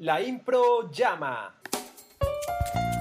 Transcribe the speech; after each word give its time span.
La 0.00 0.20
impro 0.20 0.90
llama. 0.90 1.54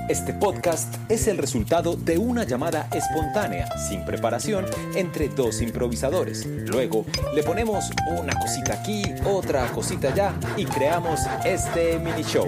Este 0.07 0.33
podcast 0.33 0.95
es 1.11 1.27
el 1.27 1.37
resultado 1.37 1.97
de 1.97 2.17
una 2.17 2.45
llamada 2.45 2.87
espontánea, 2.93 3.67
sin 3.77 4.05
preparación, 4.05 4.65
entre 4.95 5.27
dos 5.27 5.61
improvisadores. 5.61 6.45
Luego 6.45 7.05
le 7.33 7.43
ponemos 7.43 7.89
una 8.07 8.39
cosita 8.39 8.75
aquí, 8.75 9.03
otra 9.25 9.67
cosita 9.73 10.07
allá 10.13 10.33
y 10.55 10.63
creamos 10.63 11.19
este 11.43 11.99
mini 11.99 12.23
show. 12.23 12.47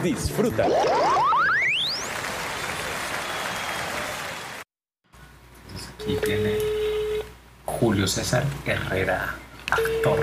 Disfrútalo. 0.00 0.76
Aquí 5.96 6.16
viene 6.24 6.56
Julio 7.64 8.06
César 8.06 8.44
Herrera, 8.64 9.34
actor, 9.72 10.20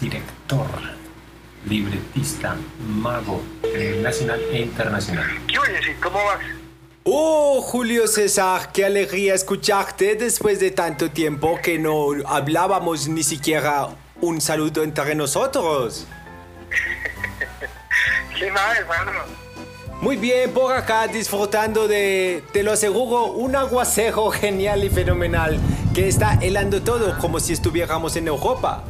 director, 0.00 0.66
libretista, 1.66 2.56
mago 2.88 3.42
eh, 3.62 4.00
nacional 4.02 4.40
e 4.52 4.62
internacional. 4.62 5.26
¿Qué 5.46 5.58
oye, 5.58 5.82
sí? 5.82 5.92
¿Cómo 6.02 6.24
vas? 6.24 6.38
Oh, 7.04 7.60
Julio 7.62 8.06
César, 8.08 8.72
qué 8.72 8.84
alegría 8.84 9.34
escucharte 9.34 10.16
después 10.16 10.58
de 10.58 10.70
tanto 10.70 11.10
tiempo 11.10 11.58
que 11.62 11.78
no 11.78 12.08
hablábamos 12.26 13.08
ni 13.08 13.22
siquiera 13.22 13.88
un 14.20 14.40
saludo 14.40 14.82
entre 14.82 15.14
nosotros. 15.14 16.06
¿Qué 18.38 18.50
más, 18.50 18.78
hermano? 18.78 19.12
Muy 20.00 20.16
bien, 20.16 20.52
por 20.52 20.74
acá 20.74 21.06
disfrutando 21.06 21.88
de, 21.88 22.44
te 22.52 22.62
lo 22.62 22.72
aseguro, 22.72 23.26
un 23.26 23.56
aguacero 23.56 24.30
genial 24.30 24.84
y 24.84 24.90
fenomenal 24.90 25.58
que 25.94 26.08
está 26.08 26.38
helando 26.42 26.82
todo 26.82 27.16
como 27.18 27.40
si 27.40 27.54
estuviéramos 27.54 28.14
en 28.16 28.28
Europa. 28.28 28.84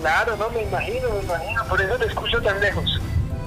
Claro, 0.00 0.36
no, 0.36 0.50
me 0.50 0.62
imagino, 0.62 1.08
me 1.10 1.22
imagino. 1.22 1.64
Por 1.66 1.80
eso 1.80 1.96
te 1.96 2.06
escucho 2.06 2.40
tan 2.42 2.60
lejos. 2.60 3.00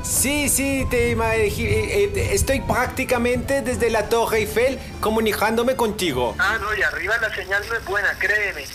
Sí, 0.03 0.49
sí, 0.49 0.85
te 0.89 1.15
imagi- 1.15 1.65
eh, 1.65 2.11
eh, 2.13 2.29
estoy 2.33 2.59
prácticamente 2.61 3.61
desde 3.61 3.89
la 3.89 4.09
Torre 4.09 4.39
Eiffel 4.39 4.77
comunicándome 4.99 5.75
contigo. 5.75 6.35
Ah, 6.39 6.57
no, 6.61 6.75
y 6.75 6.81
arriba 6.81 7.15
la 7.21 7.33
señal 7.33 7.63
no 7.69 7.75
es 7.75 7.85
buena, 7.85 8.13
créeme. 8.19 8.65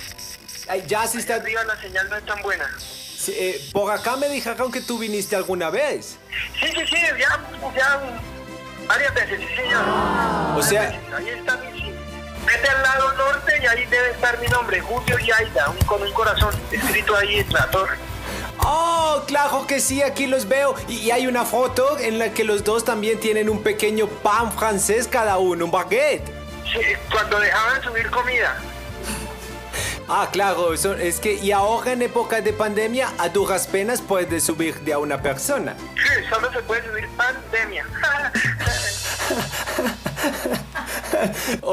Ay, 0.68 0.84
ya 0.86 1.06
se 1.06 1.18
está... 1.18 1.36
Arriba 1.36 1.64
la 1.64 1.80
señal 1.80 2.08
no 2.08 2.16
es 2.16 2.24
tan 2.24 2.40
buena. 2.42 2.66
sí, 2.78 3.34
eh, 3.38 3.60
por 3.72 3.92
acá 3.92 4.16
me 4.16 4.28
dijeron 4.28 4.72
que 4.72 4.80
tú 4.80 4.98
viniste 4.98 5.36
alguna 5.36 5.68
vez. 5.70 6.16
Sí, 6.60 6.66
sí, 6.74 6.86
sí, 6.86 6.96
ya, 7.18 7.40
ya 7.76 8.00
varias 8.86 9.14
veces, 9.14 9.38
sí, 9.40 9.56
señor. 9.56 9.82
O 10.56 10.62
sea, 10.62 10.98
Ahí 11.14 11.28
está 11.28 11.56
mi 11.58 11.78
sí. 11.80 11.92
Vete 12.46 12.68
al 12.70 12.82
lado 12.82 13.12
norte 13.12 13.47
y 13.62 13.66
ahí 13.66 13.86
debe 13.86 14.10
estar 14.10 14.38
mi 14.40 14.46
nombre, 14.48 14.80
Julio 14.80 15.18
Yaida, 15.18 15.70
un, 15.70 15.76
con 15.86 16.02
un 16.02 16.12
corazón 16.12 16.54
escrito 16.70 17.16
ahí 17.16 17.40
en 17.40 17.52
la 17.52 17.70
torre. 17.70 17.96
Oh, 18.60 19.22
claro 19.26 19.66
que 19.66 19.80
sí, 19.80 20.02
aquí 20.02 20.26
los 20.26 20.48
veo. 20.48 20.74
Y, 20.88 20.96
y 20.98 21.10
hay 21.10 21.26
una 21.26 21.44
foto 21.44 21.98
en 21.98 22.18
la 22.18 22.30
que 22.32 22.44
los 22.44 22.64
dos 22.64 22.84
también 22.84 23.20
tienen 23.20 23.48
un 23.48 23.62
pequeño 23.62 24.08
pan 24.08 24.52
francés 24.52 25.06
cada 25.08 25.38
uno, 25.38 25.64
un 25.66 25.70
baguette. 25.70 26.26
Sí, 26.64 26.80
cuando 27.10 27.38
dejaban 27.40 27.82
subir 27.82 28.10
comida. 28.10 28.56
Ah, 30.10 30.28
claro, 30.32 30.72
eso- 30.72 30.94
es 30.94 31.20
que 31.20 31.34
y 31.34 31.52
ahora 31.52 31.92
en 31.92 32.00
época 32.02 32.40
de 32.40 32.52
pandemia 32.54 33.12
a 33.18 33.28
duras 33.28 33.66
penas 33.66 34.00
puedes 34.00 34.42
subir 34.44 34.74
de 34.80 34.94
a 34.94 34.98
una 34.98 35.20
persona. 35.22 35.76
Sí, 35.96 36.24
solo 36.30 36.50
se 36.50 36.60
puede 36.60 36.82
subir 36.88 37.08
pandemia. 37.10 37.86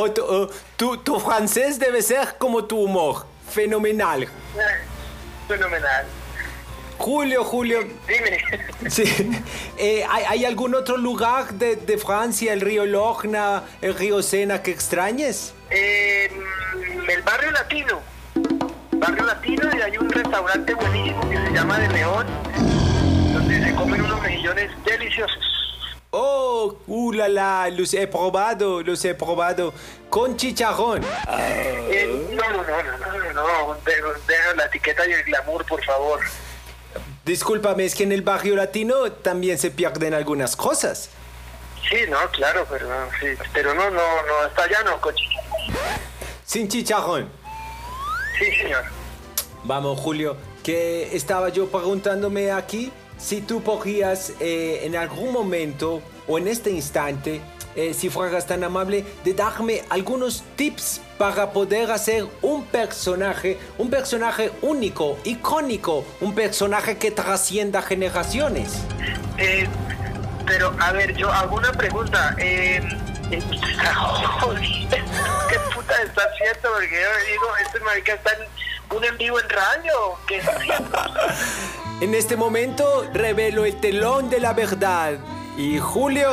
O 0.06 0.12
tu, 0.12 0.22
o 0.24 0.50
tu- 0.78 0.98
tu 0.98 1.20
francés 1.20 1.80
debe 1.80 2.02
ser 2.04 2.36
como 2.38 2.66
tu 2.66 2.78
humor, 2.78 3.26
fenomenal. 3.50 4.28
Fenomenal. 5.48 6.06
Julio, 6.98 7.44
Julio, 7.44 7.80
Dime. 8.08 8.90
sí. 8.90 9.04
Eh, 9.78 10.06
¿hay, 10.10 10.24
hay 10.26 10.46
algún 10.46 10.76
otro 10.76 10.96
lugar 10.98 11.54
de, 11.56 11.76
de 11.76 11.98
Francia, 11.98 12.54
el 12.54 12.62
río 12.62 12.86
Logna, 12.86 13.64
el 13.82 13.96
río 13.96 14.22
Sena, 14.22 14.62
que 14.62 14.72
extrañes? 14.72 15.54
Eh, 15.72 16.30
mm, 16.32 17.10
el 17.10 17.22
barrio 17.24 17.52
latino. 17.52 18.00
Barrio 18.94 19.26
latino 19.26 19.70
y 19.78 19.82
hay 19.82 19.98
un 19.98 20.10
restaurante 20.10 20.74
buenísimo 20.74 21.30
que 21.30 21.36
se 21.38 21.52
llama 21.52 21.80
De 21.80 21.90
León, 21.90 22.28
donde 23.34 23.62
se 23.64 23.76
comen 23.76 24.02
unos 24.02 24.22
mejillones 24.22 24.72
deliciosos. 24.86 25.55
Oh, 26.18 26.78
uh, 26.88 27.12
la, 27.12 27.28
la, 27.28 27.70
los 27.70 27.94
he 27.94 28.08
probado, 28.08 28.82
los 28.82 29.04
he 29.04 29.14
probado 29.16 29.74
con 30.10 30.38
chicharrón. 30.38 31.04
Eh, 31.28 32.30
no, 32.32 32.50
no, 32.52 32.64
no, 32.64 32.84
no, 32.84 32.98
no, 32.98 33.34
no, 33.34 33.34
no, 33.34 33.78
deja, 33.86 34.08
deja 34.26 34.56
la 34.56 34.66
etiqueta 34.68 35.06
y 35.06 35.12
el 35.12 35.24
glamour, 35.24 35.66
por 35.66 35.84
favor. 35.84 36.22
Discúlpame, 37.26 37.84
es 37.84 37.96
que 37.96 38.04
en 38.04 38.14
el 38.14 38.22
barrio 38.22 38.56
latino 38.56 39.12
también 39.12 39.58
se 39.58 39.72
pierden 39.72 40.14
algunas 40.14 40.56
cosas. 40.56 41.10
Sí, 41.90 41.98
no, 42.08 42.18
claro, 42.32 42.66
pero, 42.70 42.88
sí, 43.20 43.28
pero 43.52 43.74
no, 43.74 43.90
no, 43.90 43.98
no, 44.26 44.38
hasta 44.46 44.64
allá 44.64 44.84
no, 44.86 45.02
con 45.02 45.14
chicharrón. 45.14 45.76
Sin 46.46 46.70
chicharrón. 46.70 47.30
Sí, 48.40 48.46
señor. 48.56 48.86
Vamos, 49.66 50.00
Julio, 50.00 50.38
que 50.64 51.14
estaba 51.14 51.50
yo 51.50 51.68
preguntándome 51.68 52.54
aquí 52.54 52.90
si 53.18 53.42
tú 53.42 53.62
podrías 53.62 54.34
eh, 54.40 54.82
en 54.84 54.96
algún 54.96 55.32
momento 55.32 56.02
o 56.28 56.38
en 56.38 56.48
este 56.48 56.72
instante, 56.72 57.42
eh, 57.76 57.94
si 57.94 58.10
fueras 58.10 58.48
tan 58.48 58.64
amable, 58.64 59.06
de 59.24 59.34
darme 59.34 59.84
algunos 59.90 60.44
tips 60.56 61.02
para 61.18 61.52
poder 61.52 61.92
hacer 61.92 62.26
un 62.42 62.66
personaje, 62.66 63.58
un 63.78 63.90
personaje 63.90 64.52
único, 64.62 65.18
icónico, 65.24 66.06
un 66.22 66.34
personaje 66.34 66.98
que 66.98 67.12
trascienda 67.12 67.82
generaciones. 67.82 68.74
Eh, 69.38 69.68
pero, 70.46 70.76
a 70.80 70.92
ver, 70.92 71.16
yo 71.16 71.32
hago 71.32 71.58
una 71.58 71.72
pregunta. 71.72 72.36
Eh, 72.38 72.82
eh, 73.32 73.40
¿Qué 75.50 75.60
puta 75.74 76.02
está 76.04 76.22
haciendo? 76.22 76.72
Porque 76.74 77.02
yo 77.02 77.32
digo, 77.32 77.48
este 77.66 77.80
marica 77.80 78.14
está 78.14 78.32
en 78.34 78.96
un 78.96 79.04
en 79.04 79.18
vivo 79.18 79.40
en 79.40 79.50
radio. 79.50 79.92
¿o 80.00 80.20
¿Qué 80.28 80.38
está 80.38 80.52
haciendo? 80.52 80.98
En 82.02 82.14
este 82.14 82.36
momento 82.36 83.10
revelo 83.14 83.64
el 83.64 83.80
telón 83.80 84.30
de 84.30 84.42
la 84.42 84.52
verdad. 84.52 85.14
Y 85.56 85.80
Julio, 85.80 86.30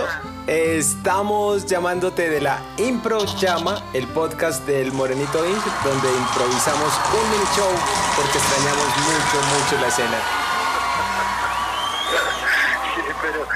estamos 0.48 1.66
llamándote 1.66 2.28
de 2.28 2.40
la 2.40 2.60
Impro 2.78 3.24
Llama, 3.36 3.80
el 3.94 4.08
podcast 4.08 4.66
del 4.66 4.90
Morenito 4.90 5.46
Inc., 5.46 5.64
donde 5.84 6.08
improvisamos 6.10 6.92
un 7.14 7.30
mini 7.30 7.44
show 7.54 7.70
porque 8.16 8.38
extrañamos 8.38 8.86
mucho, 8.98 9.40
mucho 9.54 9.80
la 9.80 9.86
escena. 9.86 10.18
Sí, 12.94 13.00
pero, 13.22 13.46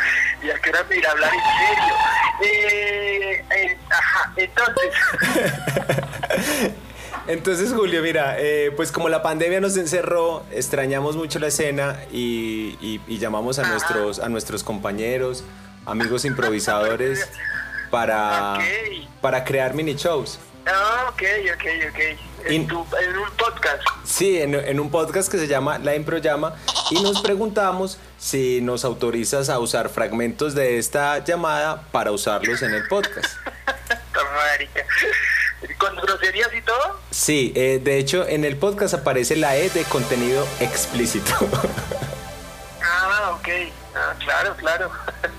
¿y 0.42 0.50
a 0.50 0.58
qué 0.60 0.70
hora 0.70 0.84
me 0.88 0.96
irá 0.96 1.08
a 1.08 1.12
hablar 1.12 1.30
en 1.34 1.40
serio? 1.58 1.94
Eh, 2.40 3.44
eh, 3.50 3.78
ajá, 3.90 4.32
entonces, 4.36 4.94
Entonces, 7.28 7.72
Julio, 7.72 8.02
mira, 8.02 8.36
eh, 8.38 8.72
pues 8.76 8.92
como 8.92 9.08
la 9.08 9.22
pandemia 9.22 9.60
nos 9.60 9.76
encerró, 9.76 10.44
extrañamos 10.52 11.16
mucho 11.16 11.38
la 11.38 11.48
escena 11.48 11.98
y, 12.12 12.76
y- 12.80 13.00
y 13.08 13.18
llamamos 13.18 13.58
a 13.58 13.68
nuestros, 13.68 14.18
a 14.20 14.28
nuestros 14.28 14.62
compañeros, 14.62 15.42
amigos 15.86 16.24
improvisadores, 16.24 17.28
para, 17.90 18.58
para 19.20 19.44
crear 19.44 19.74
mini 19.74 19.94
shows. 19.94 20.38
ah, 20.66 21.06
ok, 21.10 21.22
ok, 21.54 21.64
ok. 21.90 22.00
En, 22.46 22.52
In- 22.52 22.66
tu- 22.68 22.86
en 23.02 23.16
un 23.16 23.30
podcast. 23.36 23.82
Sí, 24.04 24.40
en, 24.40 24.54
en 24.54 24.78
un 24.78 24.88
podcast 24.90 25.28
que 25.30 25.38
se 25.38 25.48
llama 25.48 25.78
La 25.80 25.96
Impro 25.96 26.18
Llama 26.18 26.54
y 26.92 27.02
nos 27.02 27.20
preguntamos 27.22 27.98
si 28.18 28.60
nos 28.60 28.84
autorizas 28.84 29.48
a 29.48 29.58
usar 29.58 29.88
fragmentos 29.88 30.54
de 30.54 30.78
esta 30.78 31.24
llamada 31.24 31.82
para 31.90 32.12
usarlos 32.12 32.62
en 32.62 32.72
el 32.74 32.86
podcast. 32.86 33.36
¿Con 35.78 35.96
groserías 35.96 36.48
y 36.56 36.62
todo? 36.62 37.00
Sí, 37.10 37.52
eh, 37.56 37.80
de 37.82 37.98
hecho 37.98 38.26
en 38.26 38.44
el 38.44 38.56
podcast 38.56 38.94
aparece 38.94 39.36
la 39.36 39.56
E 39.56 39.68
de 39.70 39.84
contenido 39.84 40.46
explícito. 40.60 41.32
Ah, 42.82 43.32
ok. 43.38 43.48
Ah, 43.94 44.14
claro, 44.18 44.54
claro. 44.56 44.90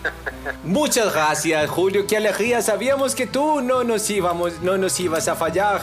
Muchas 0.63 1.13
gracias, 1.13 1.69
Julio, 1.69 2.06
qué 2.07 2.18
alegría. 2.18 2.62
Sabíamos 2.62 3.16
que 3.16 3.28
tú 3.28 3.62
no 3.62 3.84
nos 3.84 4.10
íbamos, 4.10 4.62
no 4.62 4.78
nos 4.78 5.00
ibas 5.00 5.28
a 5.28 5.36
fallar, 5.36 5.81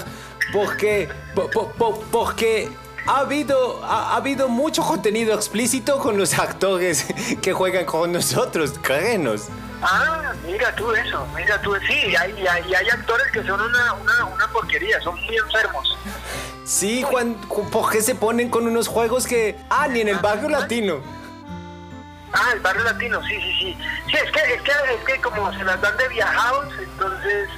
porque, 0.53 1.09
po- 1.35 1.49
po- 1.51 1.69
po- 1.73 2.01
porque 2.11 2.69
ha 3.07 3.21
habido, 3.21 3.83
ha, 3.85 4.13
ha 4.13 4.17
habido 4.17 4.49
mucho 4.49 4.83
contenido 4.83 5.35
explícito 5.35 5.99
con 5.99 6.19
los 6.19 6.39
actores 6.39 7.07
que 7.41 7.53
juegan 7.53 7.85
con 7.85 8.13
nosotros, 8.13 8.75
créenos. 8.83 9.43
Ah, 9.83 10.33
mira 10.45 10.75
tú 10.75 10.93
eso, 10.93 11.27
mira 11.37 11.61
tú, 11.61 11.75
sí, 11.87 12.17
hay, 12.17 12.47
hay, 12.47 12.75
hay 12.75 12.89
actores 12.91 13.31
que 13.33 13.43
son 13.45 13.61
una, 13.61 13.93
una, 13.95 14.25
una 14.27 14.49
porquería, 14.49 15.01
son 15.01 15.15
muy 15.25 15.37
enfermos. 15.37 15.97
Sí, 16.65 17.03
Juan, 17.03 17.39
ju- 17.49 17.69
¿por 17.71 17.91
qué 17.91 18.01
se 18.01 18.15
ponen 18.15 18.49
con 18.49 18.67
unos 18.67 18.89
juegos 18.89 19.27
que... 19.27 19.59
Ah, 19.69 19.87
ni 19.89 20.01
en 20.01 20.09
el 20.09 20.19
barrio 20.19 20.49
latino. 20.49 21.01
Ah, 22.33 22.51
el 22.55 22.61
barrio 22.61 22.83
latino, 22.85 23.23
sí, 23.25 23.37
sí, 23.41 23.53
sí. 23.59 23.79
Sí, 24.07 24.17
es 24.17 24.31
que, 24.33 24.55
es 24.55 24.63
que, 24.63 24.71
es 24.71 25.05
que 25.07 25.21
como 25.21 25.53
se 25.53 25.63
las 25.65 25.81
dan 25.81 25.97
de 25.99 26.09
viajados, 26.09 26.73
entonces 26.79 27.51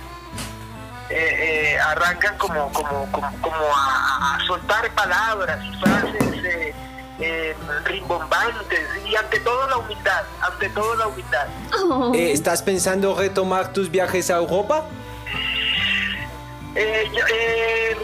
eh, 1.08 1.74
eh, 1.74 1.78
arrancan 1.80 2.36
como, 2.36 2.72
como, 2.72 3.10
como, 3.12 3.40
como 3.40 3.56
a, 3.76 4.34
a 4.36 4.46
soltar 4.46 4.90
palabras 4.90 5.64
y 5.64 5.76
frases 5.78 6.44
eh, 6.44 6.74
eh, 7.18 7.54
rimbombantes 7.84 8.86
y 9.06 9.16
ante 9.16 9.40
todo 9.40 9.68
la 9.68 9.78
humildad, 9.78 10.22
ante 10.40 10.68
todo 10.70 10.94
la 10.96 11.06
humildad. 11.06 11.46
Oh. 11.82 12.12
Eh, 12.14 12.32
¿Estás 12.32 12.62
pensando 12.62 13.14
retomar 13.14 13.72
tus 13.72 13.90
viajes 13.90 14.30
a 14.30 14.36
Europa? 14.36 14.84
Eh, 16.74 17.10
eh, 17.30 17.96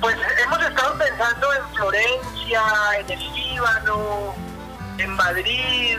pues 0.00 0.16
hemos 0.42 0.62
estado 0.62 0.96
pensando 0.96 1.52
en 1.52 1.74
Florencia, 1.74 2.62
en 2.98 3.10
el 3.10 3.34
Líbano, 3.34 4.34
en 4.96 5.10
Madrid, 5.10 5.98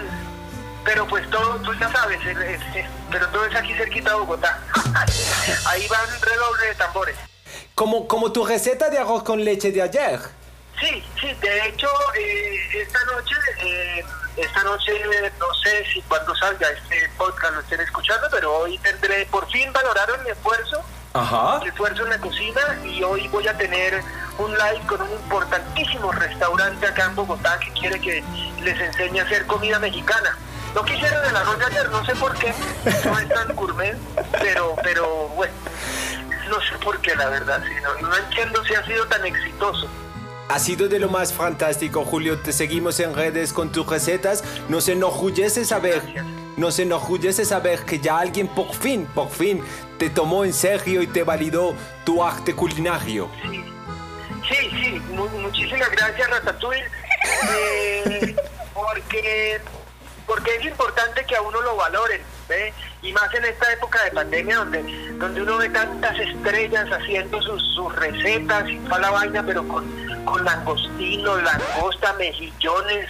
pero 0.83 1.05
pues 1.05 1.29
todo, 1.29 1.57
tú 1.57 1.71
ya 1.75 1.91
sabes, 1.91 2.19
pero 3.11 3.27
todo 3.27 3.45
es 3.45 3.55
aquí 3.55 3.73
cerquita 3.75 4.09
de 4.09 4.15
Bogotá. 4.15 4.59
Ahí 5.67 5.87
van 5.87 6.09
redoble 6.21 6.65
de 6.65 6.75
tambores. 6.75 7.15
Como, 7.75 8.07
como 8.07 8.31
tu 8.31 8.43
receta 8.43 8.89
de 8.89 8.97
arroz 8.97 9.21
con 9.21 9.43
leche 9.43 9.71
de 9.71 9.83
ayer. 9.83 10.19
Sí, 10.79 11.03
sí, 11.19 11.33
de 11.41 11.67
hecho, 11.67 11.87
eh, 12.15 12.81
esta 12.81 12.99
noche, 13.05 13.35
eh, 13.61 14.05
esta 14.37 14.63
noche, 14.63 14.91
no 15.39 15.53
sé 15.63 15.85
si 15.93 16.01
cuando 16.03 16.35
salga 16.35 16.69
este 16.69 17.09
podcast 17.17 17.53
lo 17.53 17.59
estén 17.61 17.81
escuchando, 17.81 18.27
pero 18.31 18.57
hoy 18.57 18.77
tendré, 18.79 19.25
por 19.27 19.49
fin 19.49 19.71
valoraron 19.73 20.23
mi 20.23 20.29
esfuerzo, 20.29 20.83
Ajá. 21.13 21.59
mi 21.59 21.67
esfuerzo 21.67 22.03
en 22.03 22.11
la 22.11 22.19
cocina 22.19 22.61
y 22.83 23.03
hoy 23.03 23.27
voy 23.29 23.47
a 23.47 23.57
tener 23.57 24.01
un 24.37 24.51
live 24.51 24.81
con 24.87 25.01
un 25.01 25.11
importantísimo 25.11 26.11
restaurante 26.11 26.87
acá 26.87 27.05
en 27.05 27.15
Bogotá 27.15 27.59
que 27.59 27.71
quiere 27.73 27.99
que 27.99 28.23
les 28.61 28.79
enseñe 28.79 29.19
a 29.19 29.23
hacer 29.23 29.45
comida 29.45 29.79
mexicana. 29.79 30.37
No 30.73 30.85
quisieron 30.85 31.25
el 31.25 31.35
arroz 31.35 31.57
de 31.57 31.65
ayer, 31.65 31.89
no 31.89 32.05
sé 32.05 32.15
por 32.15 32.37
qué, 32.37 32.53
no 33.05 33.19
es 33.19 33.29
tan 33.29 33.55
gourmet, 33.55 33.97
pero, 34.39 34.75
pero 34.83 35.27
bueno, 35.29 35.53
no 36.47 36.61
sé 36.61 36.77
por 36.83 37.01
qué 37.01 37.15
la 37.15 37.27
verdad, 37.27 37.61
sí, 37.67 37.73
no, 37.81 38.07
no 38.07 38.15
entiendo 38.15 38.63
si 38.63 38.75
ha 38.75 38.85
sido 38.85 39.05
tan 39.07 39.25
exitoso. 39.25 39.89
Ha 40.49 40.57
sido 40.57 40.87
de 40.87 40.97
lo 40.99 41.09
más 41.09 41.31
fantástico, 41.31 42.03
Julio. 42.03 42.39
Te 42.39 42.51
seguimos 42.51 42.99
en 42.99 43.13
redes 43.15 43.53
con 43.53 43.71
tus 43.71 43.85
recetas. 43.85 44.43
Nos 44.67 44.87
enorgullece 44.87 45.63
saber, 45.63 46.01
nos 46.57 46.79
enorgullece 46.79 47.45
saber 47.45 47.85
que 47.85 47.99
ya 47.99 48.17
alguien 48.17 48.47
por 48.47 48.73
fin, 48.73 49.05
por 49.13 49.29
fin, 49.29 49.63
te 49.99 50.09
tomó 50.09 50.43
en 50.43 50.53
serio 50.53 51.03
y 51.03 51.07
te 51.07 51.23
validó 51.23 51.75
tu 52.03 52.23
arte 52.23 52.55
culinario. 52.55 53.29
Sí, 53.43 53.63
sí, 54.49 54.69
sí, 54.71 55.01
mu- 55.13 55.29
muchísimas 55.39 55.91
gracias 55.91 56.27
Ratatouille, 56.31 56.83
eh, 57.53 58.35
porque, 58.73 59.61
porque 60.25 60.55
es 60.55 60.65
importante 60.65 61.23
que 61.27 61.35
a 61.35 61.41
uno 61.43 61.61
lo 61.61 61.75
valoren, 61.75 62.21
¿ve? 62.47 62.73
y 63.03 63.13
más 63.13 63.31
en 63.35 63.45
esta 63.45 63.71
época 63.71 64.03
de 64.03 64.11
pandemia 64.11 64.57
donde, 64.57 64.81
donde 65.19 65.41
uno 65.43 65.57
ve 65.57 65.69
tantas 65.69 66.17
estrellas 66.19 66.87
haciendo 66.91 67.39
sus, 67.43 67.61
sus 67.75 67.95
recetas 67.95 68.67
y 68.67 68.77
toda 68.79 68.99
la 68.99 69.11
vaina, 69.11 69.43
pero 69.45 69.67
con, 69.67 69.85
con 70.25 70.43
langostino, 70.43 71.35
langosta, 71.37 72.13
mejillones. 72.13 73.07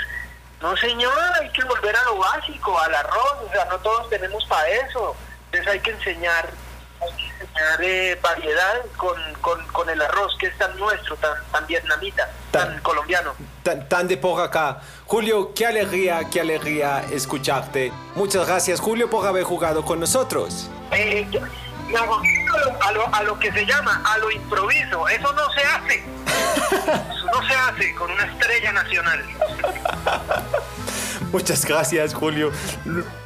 No 0.62 0.76
señor, 0.78 1.14
hay 1.42 1.50
que 1.52 1.64
volver 1.64 1.96
a 1.96 2.04
lo 2.06 2.18
básico, 2.18 2.78
al 2.80 2.94
arroz, 2.94 3.36
o 3.48 3.52
sea, 3.52 3.66
no 3.66 3.78
todos 3.80 4.10
tenemos 4.10 4.44
para 4.46 4.68
eso, 4.68 5.16
entonces 5.46 5.68
hay 5.72 5.80
que 5.80 5.92
enseñar 5.92 6.50
hay 7.02 7.16
que 7.16 7.28
enseñar 7.46 7.82
eh, 7.82 8.20
variedad 8.22 8.82
con, 8.98 9.16
con, 9.40 9.66
con 9.68 9.90
el 9.90 10.02
arroz 10.02 10.36
que 10.38 10.48
es 10.48 10.58
tan 10.58 10.78
nuestro, 10.78 11.16
tan, 11.16 11.32
tan 11.50 11.66
vietnamita, 11.66 12.30
tan, 12.52 12.74
Tan- 12.74 12.82
colombiano. 12.82 13.34
Tan, 13.64 13.88
tan 13.88 14.06
de 14.10 14.18
por 14.18 14.42
acá. 14.42 14.82
Julio, 15.06 15.54
qué 15.54 15.66
alegría, 15.66 16.20
qué 16.30 16.42
alegría 16.42 17.06
escucharte. 17.10 17.94
Muchas 18.16 18.46
gracias, 18.46 18.82
Julio, 18.82 19.10
por 19.10 19.26
haber 19.26 19.44
jugado 19.46 19.86
con 19.86 20.02
nosotros. 20.02 20.70
Eh, 20.92 21.26
yo- 21.32 21.40
a 22.82 22.92
lo, 22.92 23.16
a 23.16 23.24
lo 23.24 23.40
que 23.40 23.52
se 23.52 23.66
llama, 23.66 24.02
a 24.06 24.18
lo 24.18 24.32
improviso, 24.32 25.08
eso 25.08 25.34
no 25.34 25.52
se 25.54 25.62
hace. 25.62 25.96
Eso 25.98 27.26
no 27.34 27.48
se 27.48 27.54
hace 27.56 27.96
con 27.96 28.12
una 28.12 28.26
estrella 28.26 28.74
nacional. 28.74 29.24
Muchas 31.32 31.66
gracias, 31.66 32.14
Julio. 32.14 32.52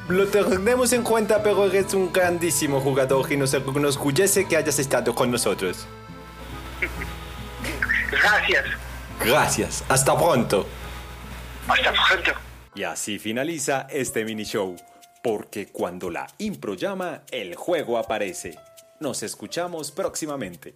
Lo- 0.10 0.28
tenemos 0.28 0.92
en 0.94 1.04
cuenta, 1.04 1.42
pero 1.42 1.66
eres 1.66 1.94
un 1.94 2.12
grandísimo 2.12 2.82
jugador 2.82 3.32
y 3.32 3.38
nos 3.38 3.54
enorgullece 3.54 4.48
que 4.48 4.58
hayas 4.58 4.78
estado 4.80 5.16
con 5.16 5.32
nosotros. 5.32 5.88
Gracias. 8.12 8.66
Gracias. 9.24 9.84
Hasta 9.90 10.16
pronto. 10.18 10.68
Hasta 11.68 11.94
pronto. 11.94 12.32
Y 12.76 12.84
así 12.84 13.20
finaliza 13.20 13.88
este 13.90 14.26
mini 14.26 14.44
show, 14.44 14.76
porque 15.24 15.68
cuando 15.68 16.10
la 16.10 16.28
impro 16.40 16.74
llama, 16.74 17.22
el 17.32 17.56
juego 17.56 17.98
aparece. 17.98 18.58
Nos 19.04 19.22
escuchamos 19.22 19.92
próximamente. 19.92 20.76